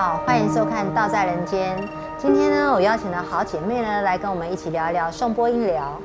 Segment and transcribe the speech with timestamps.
[0.00, 1.76] 好，欢迎收看《道在人间》。
[2.16, 6.00] 今天呢，我邀请了好姐妹呢来跟我们一起聊一聊颂钵音疗。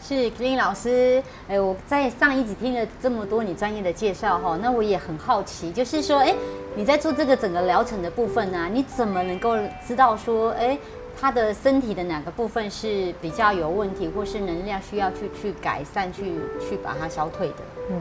[0.00, 6.32] 是 Clean 老师，哎，我在上一集听了这么多你专业的介绍哈，那我也很好奇，就是说，哎，
[6.76, 10.78] 你在做这个整个疗程的部分呢，你怎么能够知道说，哎，
[11.20, 17.56] 他的身体的哪个部分是比较有问题，或是能量需要去去改善，去去把它消退的？
[17.90, 18.00] 嗯。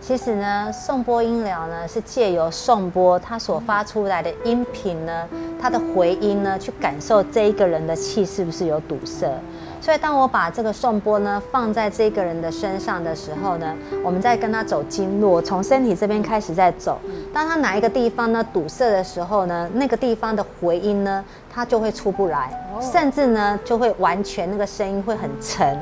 [0.00, 5.28] 其实呢，颂钵音疗呢是借由颂钵它所发出来的音频呢，
[5.60, 9.30] 它的回音呢，去感受这一个人的气是不是有堵塞。
[9.80, 16.98] 所以当我把这个颂钵呢放在这个人的身上的时候呢，我们在跟他走经络，从身体这边开始在走。
[17.32, 25.78] 当他哪一个地方呢堵塞的时候呢，那个地方的回音呢，它就会出不来，甚至呢就会完全那个声音会很沉，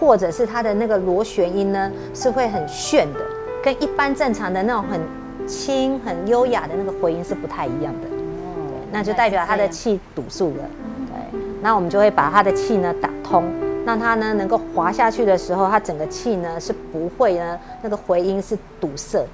[0.00, 3.20] 或者是他的那个螺旋音呢是会很炫的。
[3.62, 5.00] 跟一般正常的那种很
[5.46, 10.64] 轻、很优雅的那个回音是不太一样的，哦，那就代表他的气堵住了，
[11.08, 13.44] 对，那我们就会把他的气呢打通，
[13.84, 19.28] 让他呢能够滑下去的时候，他整个气呢是不会呢那个回音是堵塞的。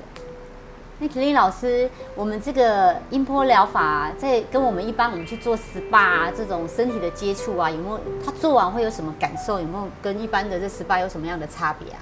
[1.00, 8.00] 那肯定老师，我们这个音波疗法在跟我们一般我们去做 SPA 这种身体的接触啊，有没有？
[8.25, 9.58] 他做完会有什么感受？
[9.58, 11.98] 有没有跟一般的这 SPA 有什么样的差别啊？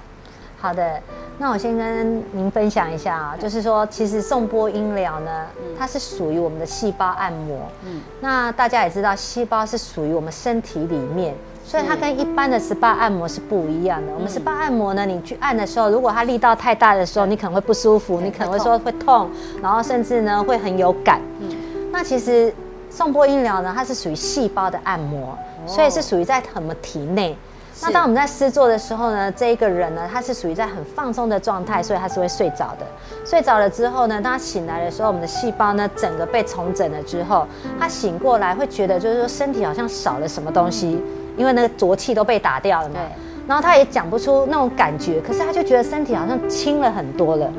[0.63, 0.97] 好的，
[1.39, 5.29] 那我先跟您分享一下啊，就是说，其实送波音疗呢，
[5.77, 7.59] 它是属于我们的细胞按摩。
[7.85, 14.13] 嗯，那大家也知道，细胞是属于我们身体里面，所以它跟一般的 SPA 按摩是不一样的。
[14.13, 19.29] 我们 SPA 按摩呢，你去按的时候，如果它力道太大的时候，你可能会不舒服，你可能会说会痛，
[19.61, 21.19] 然后甚至呢会很有感。
[21.41, 21.51] 嗯，
[21.91, 22.53] 那其实
[22.89, 25.37] 送波音疗呢，它是属于细胞的按摩，
[25.67, 27.35] 所以是属于在我们体内。
[27.83, 32.85] 那当我们在施作的时候呢，这一个人呢，他是属于在很放松的状态，所以他是会睡着的。
[33.25, 37.45] 睡着了之后呢，当他醒来的时候，我们的细胞呢，整个被重整了之后，
[37.77, 41.03] 他醒过来会觉得就是说身体好像少了什么东西，
[41.35, 43.01] 因为那个浊气都被打掉了嘛。
[43.45, 47.51] 然后他也讲不出那种感觉，可是他就觉得身体好像轻了很多了。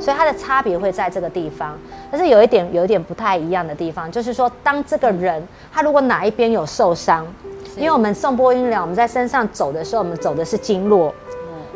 [0.00, 1.78] 所以它的差别会在这个地方，
[2.10, 5.42] 但是有一点有一点不太一样的地方，就是说当这个人
[5.72, 7.26] 他如果哪一边有受伤。
[7.76, 11.12] 因为我们送波音疗，我们在身上走的时候，我们走的是经络，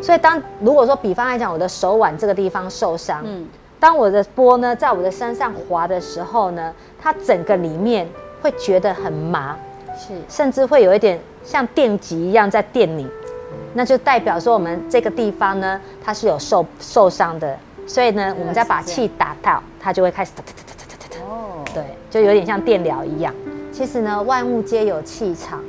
[0.00, 3.46] 所以当如果说比方来讲，我的手腕这个地方受伤，嗯，
[3.80, 8.08] 当我的波呢在我的身上滑的时候呢，它整个里面
[8.40, 9.56] 会觉得很麻，
[9.96, 13.06] 是，甚至会有一点像电极一样在电你，
[13.74, 21.24] 那就代表说我们这个地方呢它是有受受伤的，所以呢，我们再把气打到，它就会开始哒哒哒哒哒哒。
[21.28, 23.34] 哦，对，就有点像电疗一样。
[23.72, 25.60] 其实呢，万物皆有气场。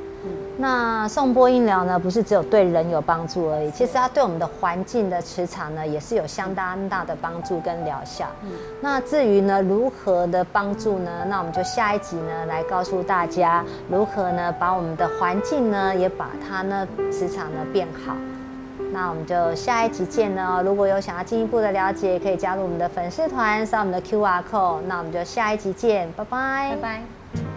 [0.62, 8.26] 那送波音疗呢，不是只有对人有帮助而已，其实它对我们的环境的磁场呢，也是有相当大的帮助跟疗效。
[8.82, 11.24] 那至于呢，如何的帮助呢？
[11.30, 18.14] 那我们就下一集呢，来告诉大家如何呢，把我们的环境呢，也把它呢磁场呢变好。
[18.92, 20.62] 那我们就下一集见呢。
[20.66, 24.82] 如果有想要进一步的了解，可以加入我们的粉丝团，扫我们的 Q R code。
[24.88, 27.49] 那我们就下一集见，拜拜，拜拜。